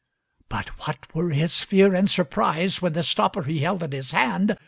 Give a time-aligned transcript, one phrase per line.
[0.49, 4.57] _]But what were his fear and surprise When the stopper he held in his hand!